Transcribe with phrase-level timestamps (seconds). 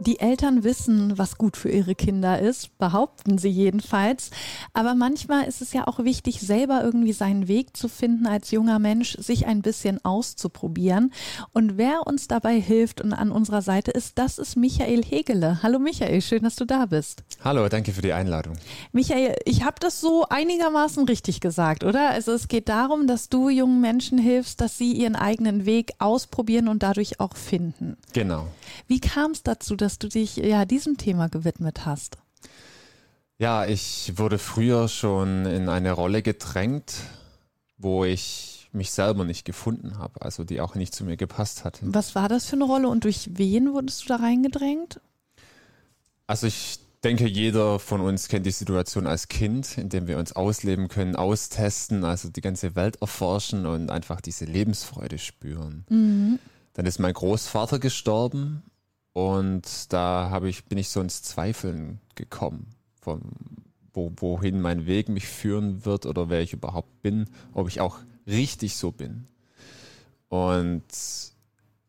[0.00, 4.30] Die Eltern wissen, was gut für ihre Kinder ist, behaupten sie jedenfalls.
[4.72, 8.78] Aber manchmal ist es ja auch wichtig, selber irgendwie seinen Weg zu finden als junger
[8.78, 11.12] Mensch, sich ein bisschen auszuprobieren.
[11.52, 15.64] Und wer uns dabei hilft und an unserer Seite ist, das ist Michael Hegele.
[15.64, 17.24] Hallo Michael, schön, dass du da bist.
[17.42, 18.54] Hallo, danke für die Einladung.
[18.92, 22.10] Michael, ich habe das so einigermaßen richtig gesagt, oder?
[22.10, 26.68] Also es geht darum, dass du jungen Menschen hilfst, dass sie ihren eigenen Weg ausprobieren
[26.68, 27.96] und dadurch auch finden.
[28.12, 28.46] Genau.
[28.86, 32.18] Wie kam es dazu, dass dass du dich ja diesem Thema gewidmet hast.
[33.38, 36.96] Ja, ich wurde früher schon in eine Rolle gedrängt,
[37.78, 41.78] wo ich mich selber nicht gefunden habe, also die auch nicht zu mir gepasst hat.
[41.80, 45.00] Was war das für eine Rolle und durch wen wurdest du da reingedrängt?
[46.26, 50.32] Also ich denke, jeder von uns kennt die Situation als Kind, in dem wir uns
[50.32, 55.86] ausleben können, austesten, also die ganze Welt erforschen und einfach diese Lebensfreude spüren.
[55.88, 56.38] Mhm.
[56.74, 58.64] Dann ist mein Großvater gestorben
[59.18, 62.68] und da habe ich, bin ich so ins Zweifeln gekommen,
[63.00, 63.20] von
[63.92, 67.98] wo, wohin mein Weg mich führen wird oder wer ich überhaupt bin, ob ich auch
[68.28, 69.26] richtig so bin.
[70.28, 70.84] Und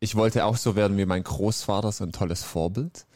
[0.00, 3.06] ich wollte auch so werden wie mein Großvater, so ein tolles Vorbild.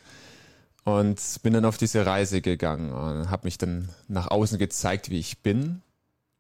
[0.85, 5.19] Und bin dann auf diese Reise gegangen und habe mich dann nach außen gezeigt, wie
[5.19, 5.83] ich bin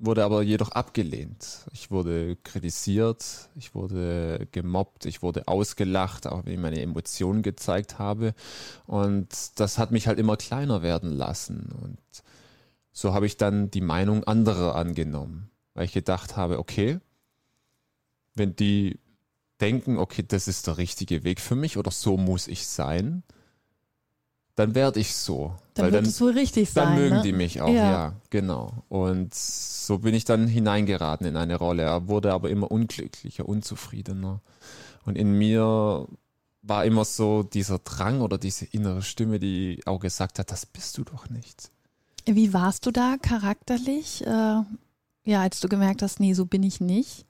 [0.04, 1.66] wurde aber jedoch abgelehnt.
[1.72, 7.98] Ich wurde kritisiert, ich wurde gemobbt, ich wurde ausgelacht, auch wenn ich meine Emotionen gezeigt
[7.98, 8.34] habe.
[8.86, 11.70] Und das hat mich halt immer kleiner werden lassen.
[11.82, 11.98] Und
[12.92, 17.00] so habe ich dann die Meinung anderer angenommen, weil ich gedacht habe, okay,
[18.34, 18.98] wenn die
[19.60, 23.22] denken, okay, das ist der richtige Weg für mich oder so muss ich sein,
[24.54, 25.56] dann werde ich so.
[25.74, 26.84] Dann wird es wohl richtig sein.
[26.84, 27.22] Dann mögen ne?
[27.22, 27.90] die mich auch, ja.
[27.90, 28.12] ja.
[28.30, 28.84] genau.
[28.88, 31.82] Und so bin ich dann hineingeraten in eine Rolle.
[31.82, 34.40] Er wurde aber immer unglücklicher, unzufriedener.
[35.04, 36.06] Und in mir
[36.62, 40.96] war immer so dieser Drang oder diese innere Stimme, die auch gesagt hat, das bist
[40.96, 41.70] du doch nicht.
[42.24, 44.24] Wie warst du da charakterlich?
[44.24, 44.62] Äh,
[45.24, 47.26] ja, als du gemerkt hast, nee, so bin ich nicht.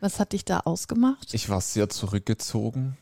[0.00, 1.32] Was hat dich da ausgemacht?
[1.32, 2.96] Ich war sehr zurückgezogen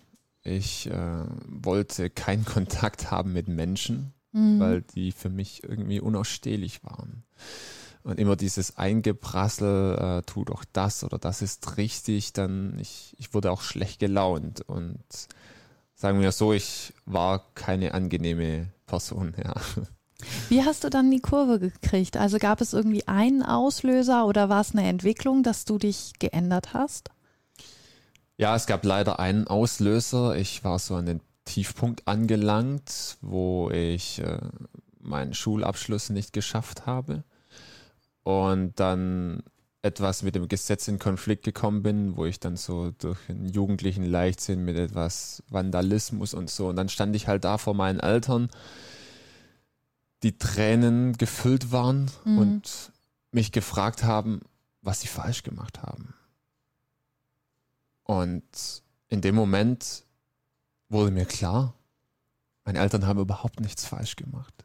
[0.47, 4.61] ich äh, wollte keinen Kontakt haben mit Menschen, mhm.
[4.61, 7.25] weil die für mich irgendwie unausstehlich waren.
[8.03, 13.35] Und immer dieses Eingeprassel, äh, tu doch das oder das ist richtig, dann ich, ich
[13.35, 15.03] wurde auch schlecht gelaunt und
[15.95, 19.55] sagen wir so, ich war keine angenehme Person, ja.
[20.49, 22.17] Wie hast du dann die Kurve gekriegt?
[22.17, 26.73] Also gab es irgendwie einen Auslöser oder war es eine Entwicklung, dass du dich geändert
[26.75, 27.11] hast?
[28.39, 30.37] Ja, es gab leider einen Auslöser.
[30.37, 34.39] Ich war so an den Tiefpunkt angelangt, wo ich äh,
[35.01, 37.25] meinen Schulabschluss nicht geschafft habe
[38.23, 39.43] und dann
[39.81, 44.05] etwas mit dem Gesetz in Konflikt gekommen bin, wo ich dann so durch einen jugendlichen
[44.05, 48.51] Leichtsinn mit etwas Vandalismus und so und dann stand ich halt da vor meinen Eltern,
[50.23, 52.39] die Tränen gefüllt waren mhm.
[52.39, 52.93] und
[53.31, 54.41] mich gefragt haben,
[54.83, 56.15] was sie falsch gemacht haben.
[58.03, 60.06] Und in dem Moment
[60.89, 61.75] wurde mir klar,
[62.65, 64.65] meine Eltern haben überhaupt nichts falsch gemacht,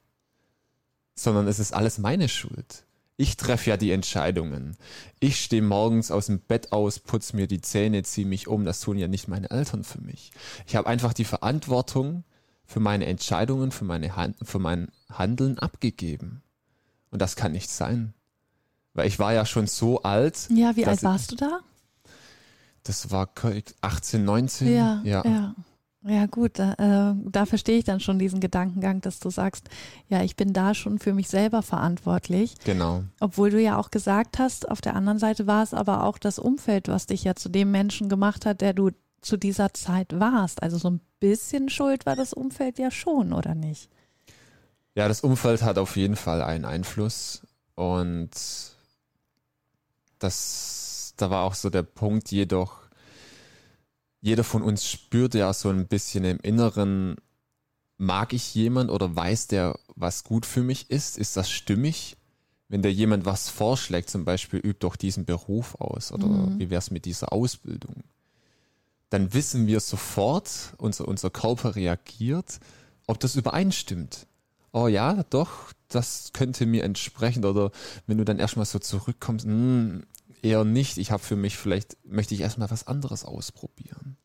[1.16, 2.86] sondern es ist alles meine Schuld.
[3.18, 4.76] Ich treffe ja die Entscheidungen.
[5.20, 8.66] Ich stehe morgens aus dem Bett aus, putze mir die Zähne, ziehe mich um.
[8.66, 10.32] Das tun ja nicht meine Eltern für mich.
[10.66, 12.24] Ich habe einfach die Verantwortung
[12.66, 16.42] für meine Entscheidungen, für, meine Hand, für mein Handeln abgegeben.
[17.12, 18.16] Und das kann nicht sein.
[18.94, 20.48] Weil ich war ja schon so alt.
[20.50, 21.60] Ja, wie alt warst du da?
[22.84, 23.30] Das war
[23.82, 24.74] 18, 19?
[24.74, 25.24] Ja, ja.
[25.24, 25.56] ja.
[26.04, 26.74] Ja gut, da,
[27.12, 29.70] äh, da verstehe ich dann schon diesen Gedankengang, dass du sagst,
[30.08, 32.56] ja, ich bin da schon für mich selber verantwortlich.
[32.66, 33.04] Genau.
[33.20, 36.40] Obwohl du ja auch gesagt hast, auf der anderen Seite war es aber auch das
[36.40, 38.90] Umfeld, was dich ja zu dem Menschen gemacht hat, der du
[39.22, 40.64] zu dieser Zeit warst.
[40.64, 43.92] Also so ein bisschen Schuld war das Umfeld ja schon, oder nicht?
[44.96, 47.44] Ja, das Umfeld hat auf jeden Fall einen Einfluss
[47.76, 48.32] und
[50.18, 50.82] das
[51.18, 52.81] da war auch so der Punkt, jedoch,
[54.22, 57.18] jeder von uns spürt ja so ein bisschen im Inneren,
[57.98, 61.18] mag ich jemand oder weiß der, was gut für mich ist?
[61.18, 62.18] Ist das stimmig?
[62.68, 66.60] Wenn der jemand was vorschlägt, zum Beispiel, übt doch diesen Beruf aus oder mhm.
[66.60, 68.04] wie wär's mit dieser Ausbildung?
[69.10, 72.60] Dann wissen wir sofort, unser, unser Körper reagiert,
[73.08, 74.26] ob das übereinstimmt.
[74.72, 77.44] Oh ja, doch, das könnte mir entsprechen.
[77.44, 77.72] Oder
[78.08, 80.04] wenn du dann erstmal so zurückkommst, mh, hm,
[80.44, 80.98] eher nicht.
[80.98, 84.18] Ich habe für mich vielleicht, möchte ich erstmal was anderes ausprobieren.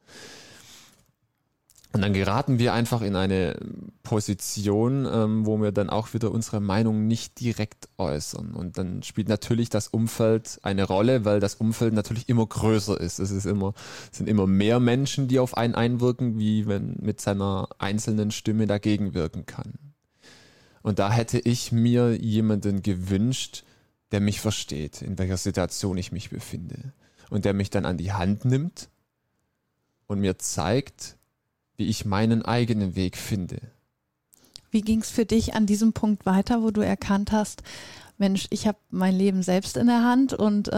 [1.97, 3.57] Und dann geraten wir einfach in eine
[4.03, 8.53] Position, ähm, wo wir dann auch wieder unsere Meinung nicht direkt äußern.
[8.53, 13.19] Und dann spielt natürlich das Umfeld eine Rolle, weil das Umfeld natürlich immer größer ist.
[13.19, 13.73] Es ist immer,
[14.13, 18.67] es sind immer mehr Menschen, die auf einen einwirken, wie wenn mit seiner einzelnen Stimme
[18.67, 19.73] dagegen wirken kann.
[20.83, 23.65] Und da hätte ich mir jemanden gewünscht,
[24.13, 26.93] der mich versteht, in welcher Situation ich mich befinde.
[27.29, 28.89] Und der mich dann an die Hand nimmt
[30.07, 31.17] und mir zeigt,
[31.77, 33.59] wie ich meinen eigenen Weg finde.
[34.71, 37.63] Wie ging es für dich an diesem Punkt weiter, wo du erkannt hast,
[38.19, 40.73] Mensch, ich habe mein Leben selbst in der Hand und äh,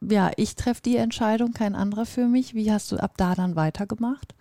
[0.00, 2.54] ja, ich treffe die Entscheidung, kein anderer für mich.
[2.54, 4.34] Wie hast du ab da dann weitergemacht?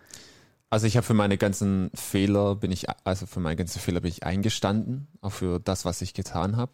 [0.72, 4.10] Also ich habe für meine ganzen Fehler bin ich, also für meine ganzen Fehler bin
[4.10, 6.72] ich eingestanden, auch für das, was ich getan habe.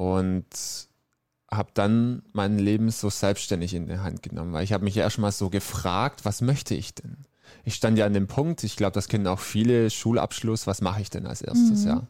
[0.00, 0.46] Und
[1.50, 5.02] habe dann mein Leben so selbstständig in die Hand genommen, weil ich habe mich ja
[5.02, 7.26] erstmal so gefragt, was möchte ich denn?
[7.64, 11.02] ich stand ja an dem Punkt, ich glaube, das kennen auch viele, Schulabschluss, was mache
[11.02, 11.88] ich denn als erstes, mhm.
[11.88, 12.02] ja.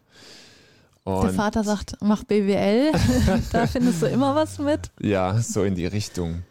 [1.04, 2.92] Und Der Vater sagt, mach BWL,
[3.52, 4.90] da findest du immer was mit.
[5.00, 6.42] Ja, so in die Richtung.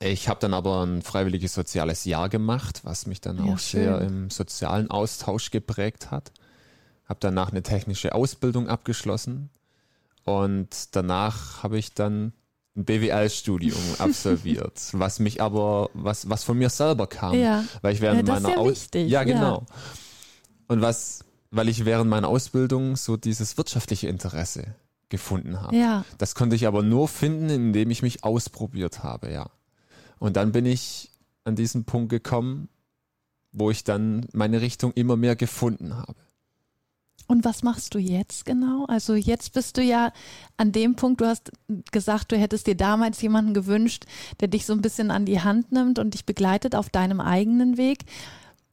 [0.00, 3.84] Ich habe dann aber ein freiwilliges soziales Jahr gemacht, was mich dann ja, auch schön.
[3.84, 6.32] sehr im sozialen Austausch geprägt hat.
[7.08, 9.48] Habe danach eine technische Ausbildung abgeschlossen
[10.24, 12.32] und danach habe ich dann
[12.76, 17.34] ein BWL-Studium absolviert, was mich aber, was, was von mir selber kam.
[17.34, 17.64] Ja.
[17.82, 19.10] Weil ich während ja, meiner Ausbildung.
[19.10, 19.66] Ja, genau.
[19.68, 19.74] Ja.
[20.68, 24.74] Und was, weil ich während meiner Ausbildung so dieses wirtschaftliche Interesse
[25.08, 25.76] gefunden habe.
[25.76, 26.04] Ja.
[26.18, 29.50] Das konnte ich aber nur finden, indem ich mich ausprobiert habe, ja.
[30.18, 31.10] Und dann bin ich
[31.44, 32.68] an diesen Punkt gekommen,
[33.52, 36.14] wo ich dann meine Richtung immer mehr gefunden habe.
[37.32, 38.84] Und was machst du jetzt genau?
[38.88, 40.12] Also jetzt bist du ja
[40.58, 41.50] an dem Punkt, du hast
[41.90, 44.04] gesagt, du hättest dir damals jemanden gewünscht,
[44.40, 47.78] der dich so ein bisschen an die Hand nimmt und dich begleitet auf deinem eigenen
[47.78, 48.00] Weg.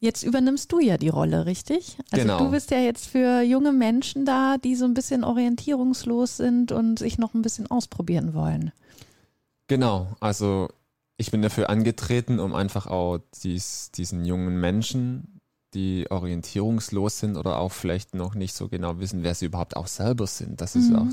[0.01, 1.97] Jetzt übernimmst du ja die Rolle, richtig?
[2.11, 2.39] Also genau.
[2.39, 6.99] du bist ja jetzt für junge Menschen da, die so ein bisschen orientierungslos sind und
[6.99, 8.73] sich noch ein bisschen ausprobieren wollen.
[9.67, 10.67] Genau, also
[11.15, 15.38] ich bin dafür angetreten, um einfach auch dies, diesen jungen Menschen
[15.73, 19.87] die orientierungslos sind oder auch vielleicht noch nicht so genau wissen, wer sie überhaupt auch
[19.87, 20.61] selber sind.
[20.61, 20.95] Das ist mhm.
[20.95, 21.07] auch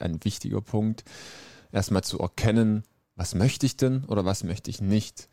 [0.00, 1.04] ein wichtiger Punkt.
[1.70, 2.82] Erstmal zu erkennen,
[3.16, 5.28] was möchte ich denn oder was möchte ich nicht.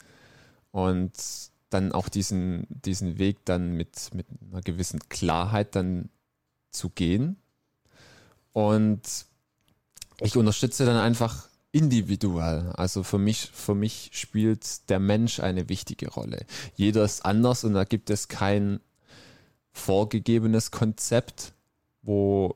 [0.72, 1.14] Und
[1.70, 6.10] dann auch diesen, diesen Weg dann mit, mit einer gewissen Klarheit dann
[6.72, 7.38] zu gehen.
[8.54, 9.02] Und
[10.22, 12.72] ich unterstütze dann einfach individuell.
[12.76, 16.46] Also für mich, für mich spielt der Mensch eine wichtige Rolle.
[16.76, 18.80] Jeder ist anders und da gibt es kein
[19.72, 21.54] vorgegebenes Konzept,
[22.02, 22.56] wo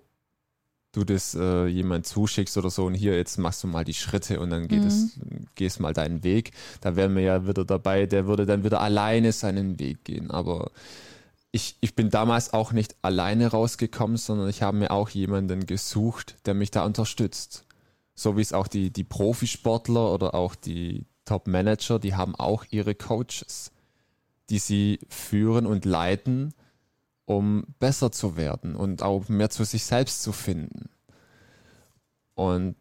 [0.94, 4.39] du das äh, jemand zuschickst oder so und hier jetzt machst du mal die Schritte
[4.39, 4.88] und dann geht mhm.
[4.88, 5.19] es,
[5.56, 6.51] gehst mal deinen Weg.
[6.81, 10.30] Da wären wir ja wieder dabei, der würde dann wieder alleine seinen Weg gehen.
[10.31, 10.71] Aber
[11.51, 16.36] ich, ich bin damals auch nicht alleine rausgekommen, sondern ich habe mir auch jemanden gesucht,
[16.45, 17.66] der mich da unterstützt
[18.15, 22.95] so wie es auch die, die Profisportler oder auch die Top-Manager, die haben auch ihre
[22.95, 23.71] Coaches,
[24.50, 26.54] die sie führen und leiten,
[27.25, 30.89] um besser zu werden und auch mehr zu sich selbst zu finden.
[32.36, 32.77] Und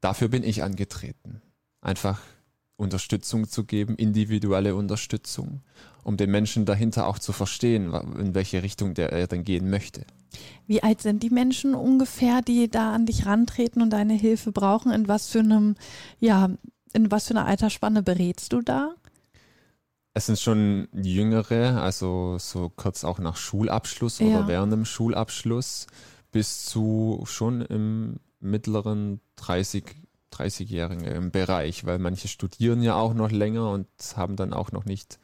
[0.00, 1.42] dafür bin ich angetreten.
[1.80, 2.20] Einfach
[2.76, 5.62] Unterstützung zu geben, individuelle Unterstützung,
[6.02, 10.04] um den Menschen dahinter auch zu verstehen, in welche Richtung der er dann gehen möchte.
[10.66, 14.90] Wie alt sind die Menschen ungefähr, die da an dich rantreten und deine Hilfe brauchen?
[14.90, 15.76] In was für einem,
[16.18, 16.50] ja,
[16.92, 18.94] in was für einer Altersspanne berätst du da?
[20.14, 24.26] Es sind schon jüngere, also so kurz auch nach Schulabschluss ja.
[24.26, 25.86] oder während dem Schulabschluss
[26.30, 29.84] bis zu schon im mittleren 30
[30.34, 33.86] 30-Jährige im Bereich, weil manche studieren ja auch noch länger und
[34.16, 35.18] haben dann auch noch nicht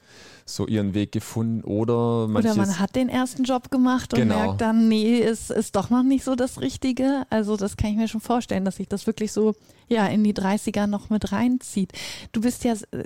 [0.45, 4.37] so ihren Weg gefunden oder oder man hat den ersten Job gemacht und genau.
[4.37, 7.25] merkt dann, nee, ist, ist doch noch nicht so das Richtige.
[7.31, 9.55] Also das kann ich mir schon vorstellen, dass sich das wirklich so
[9.89, 11.93] ja in die 30er noch mit reinzieht.
[12.33, 13.05] Du bist ja, äh,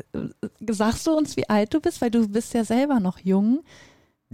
[0.71, 3.63] sagst du uns, wie alt du bist, weil du bist ja selber noch jung.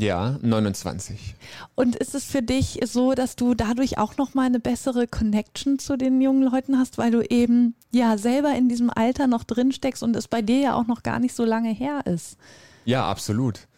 [0.00, 1.34] Ja, 29.
[1.74, 5.78] Und ist es für dich so, dass du dadurch auch noch mal eine bessere Connection
[5.78, 9.72] zu den jungen Leuten hast, weil du eben ja selber in diesem Alter noch drin
[9.72, 12.38] steckst und es bei dir ja auch noch gar nicht so lange her ist?
[12.86, 13.68] Ja, absolut.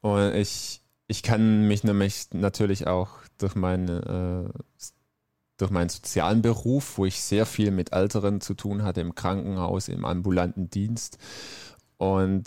[0.00, 4.58] Und ich, ich kann mich nämlich natürlich auch durch meine äh,
[5.58, 9.88] durch meinen sozialen Beruf, wo ich sehr viel mit Älteren zu tun hatte, im Krankenhaus,
[9.88, 11.18] im ambulanten Dienst
[11.98, 12.46] und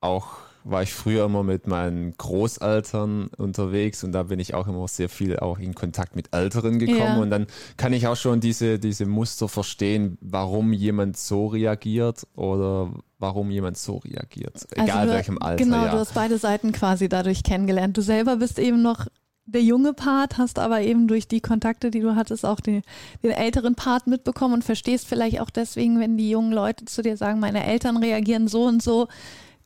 [0.00, 4.88] auch war ich früher immer mit meinen Großeltern unterwegs und da bin ich auch immer
[4.88, 7.18] sehr viel auch in Kontakt mit Älteren gekommen ja.
[7.18, 7.46] und dann
[7.76, 13.78] kann ich auch schon diese, diese Muster verstehen, warum jemand so reagiert oder warum jemand
[13.78, 15.64] so reagiert, also egal du, welchem Alter.
[15.64, 15.92] Genau, ja.
[15.92, 17.96] du hast beide Seiten quasi dadurch kennengelernt.
[17.96, 19.06] Du selber bist eben noch
[19.46, 22.82] der junge Part, hast aber eben durch die Kontakte, die du hattest, auch den,
[23.22, 27.16] den älteren Part mitbekommen und verstehst vielleicht auch deswegen, wenn die jungen Leute zu dir
[27.16, 29.06] sagen, meine Eltern reagieren so und so,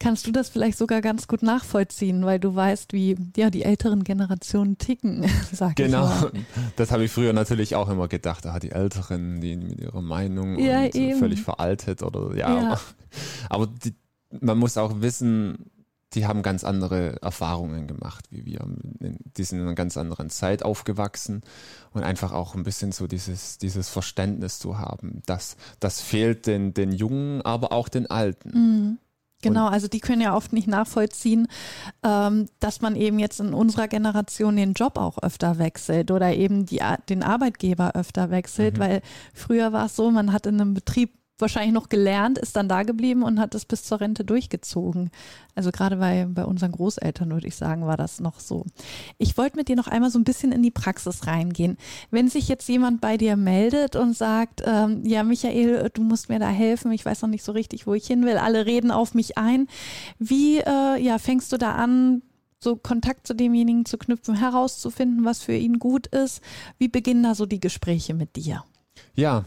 [0.00, 4.02] kannst du das vielleicht sogar ganz gut nachvollziehen, weil du weißt, wie ja die älteren
[4.02, 6.06] Generationen ticken, sag genau.
[6.06, 6.32] ich mal.
[6.76, 8.46] das habe ich früher natürlich auch immer gedacht.
[8.46, 12.54] Ah, die Älteren, die mit ihrer Meinung ja, und völlig veraltet oder ja.
[12.54, 12.66] ja.
[12.66, 12.80] Aber,
[13.50, 13.94] aber die,
[14.40, 15.70] man muss auch wissen,
[16.14, 18.66] die haben ganz andere Erfahrungen gemacht wie wir.
[19.36, 21.42] Die sind in einer ganz anderen Zeit aufgewachsen
[21.92, 25.22] und einfach auch ein bisschen so dieses, dieses Verständnis zu haben.
[25.26, 28.50] Das, das fehlt den, den Jungen, aber auch den Alten.
[28.50, 28.98] Mhm.
[29.42, 31.48] Genau, also die können ja oft nicht nachvollziehen,
[32.02, 36.66] ähm, dass man eben jetzt in unserer Generation den Job auch öfter wechselt oder eben
[36.66, 38.80] die, den Arbeitgeber öfter wechselt, mhm.
[38.80, 42.68] weil früher war es so, man hat in einem Betrieb wahrscheinlich noch gelernt, ist dann
[42.68, 45.10] da geblieben und hat es bis zur Rente durchgezogen.
[45.54, 48.64] Also gerade bei, bei unseren Großeltern, würde ich sagen, war das noch so.
[49.18, 51.76] Ich wollte mit dir noch einmal so ein bisschen in die Praxis reingehen.
[52.10, 56.38] Wenn sich jetzt jemand bei dir meldet und sagt, ähm, ja, Michael, du musst mir
[56.38, 59.14] da helfen, ich weiß noch nicht so richtig, wo ich hin will, alle reden auf
[59.14, 59.66] mich ein.
[60.18, 62.22] Wie äh, ja, fängst du da an,
[62.62, 66.42] so Kontakt zu demjenigen zu knüpfen, herauszufinden, was für ihn gut ist?
[66.78, 68.64] Wie beginnen da so die Gespräche mit dir?
[69.14, 69.44] Ja,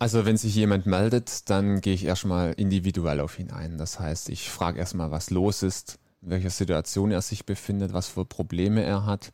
[0.00, 3.76] also wenn sich jemand meldet, dann gehe ich erstmal individuell auf ihn ein.
[3.76, 8.08] Das heißt, ich frage erstmal, was los ist, in welcher Situation er sich befindet, was
[8.08, 9.30] für Probleme er hat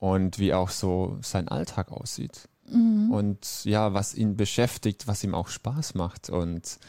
[0.00, 2.48] und wie auch so sein Alltag aussieht.
[2.68, 3.12] Mhm.
[3.12, 6.30] Und ja, was ihn beschäftigt, was ihm auch Spaß macht.
[6.30, 6.80] Und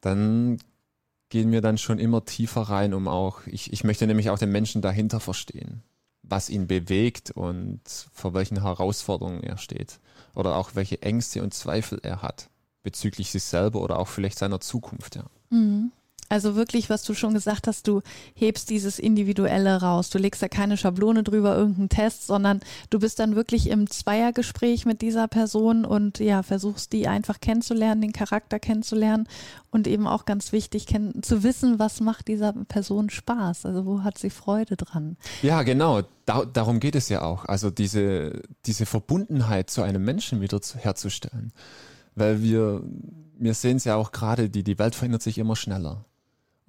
[0.00, 0.56] dann
[1.28, 4.50] gehen wir dann schon immer tiefer rein, um auch, ich, ich möchte nämlich auch den
[4.50, 5.82] Menschen dahinter verstehen,
[6.30, 7.80] was ihn bewegt und
[8.12, 9.98] vor welchen Herausforderungen er steht
[10.34, 12.48] oder auch welche Ängste und Zweifel er hat
[12.82, 15.16] bezüglich sich selber oder auch vielleicht seiner Zukunft.
[15.16, 15.24] Ja.
[15.50, 15.92] Mhm.
[16.30, 18.02] Also wirklich, was du schon gesagt hast, du
[18.34, 20.10] hebst dieses Individuelle raus.
[20.10, 24.86] Du legst da keine Schablone drüber, irgendeinen Test, sondern du bist dann wirklich im Zweiergespräch
[24.86, 29.26] mit dieser Person und ja, versuchst die einfach kennenzulernen, den Charakter kennenzulernen
[29.72, 30.86] und eben auch ganz wichtig
[31.20, 33.66] zu wissen, was macht dieser Person Spaß?
[33.66, 35.16] Also wo hat sie Freude dran?
[35.42, 36.02] Ja, genau.
[36.26, 37.44] Da, darum geht es ja auch.
[37.46, 41.52] Also diese, diese Verbundenheit zu einem Menschen wieder zu, herzustellen.
[42.14, 42.84] Weil wir,
[43.36, 46.04] wir sehen es ja auch gerade, die, die Welt verändert sich immer schneller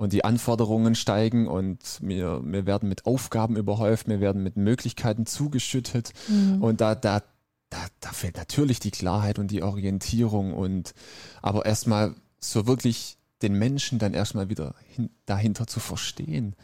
[0.02, 5.28] und die Anforderungen steigen und wir, wir werden mit Aufgaben überhäuft, wir werden mit Möglichkeiten
[5.28, 6.60] zugeschüttet mhm.
[6.60, 7.22] und da, da,
[7.70, 10.96] da, da fehlt natürlich die Klarheit und die Orientierung und
[11.44, 16.56] aber erstmal so wirklich den Menschen dann erstmal wieder hin, dahinter zu verstehen.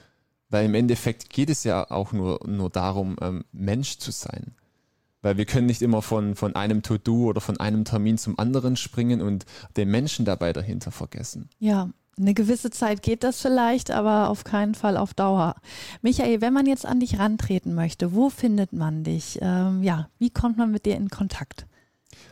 [0.49, 4.55] Weil im Endeffekt geht es ja auch nur, nur darum, ähm, Mensch zu sein.
[5.21, 8.77] Weil wir können nicht immer von, von einem To-Do oder von einem Termin zum anderen
[8.77, 11.49] springen und den Menschen dabei dahinter vergessen.
[11.59, 15.55] Ja, eine gewisse Zeit geht das vielleicht, aber auf keinen Fall auf Dauer.
[16.01, 19.39] Michael, wenn man jetzt an dich rantreten möchte, wo findet man dich?
[19.41, 21.67] Ähm, ja, wie kommt man mit dir in Kontakt?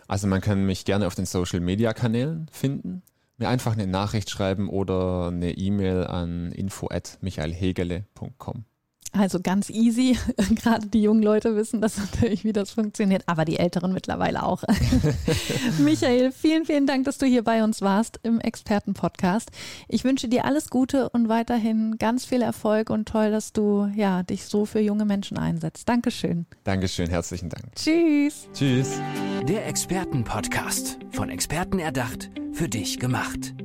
[0.08, 3.02] Also man kann mich gerne auf den Social Media Kanälen finden,
[3.38, 8.66] mir einfach eine Nachricht schreiben oder eine E-Mail an info@michaelhegele.com.
[9.18, 10.18] Also ganz easy.
[10.56, 14.64] Gerade die jungen Leute wissen das natürlich, wie das funktioniert, aber die Älteren mittlerweile auch.
[15.80, 19.52] Michael, vielen, vielen Dank, dass du hier bei uns warst im Expertenpodcast.
[19.88, 24.24] Ich wünsche dir alles Gute und weiterhin ganz viel Erfolg und toll, dass du ja,
[24.24, 25.88] dich so für junge Menschen einsetzt.
[25.88, 26.46] Dankeschön.
[26.64, 27.76] Dankeschön, herzlichen Dank.
[27.76, 28.48] Tschüss.
[28.54, 29.00] Tschüss.
[29.48, 33.65] Der Expertenpodcast, von Experten erdacht, für dich gemacht.